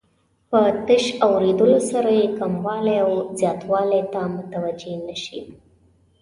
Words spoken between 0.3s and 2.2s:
په تش اوریدلو سره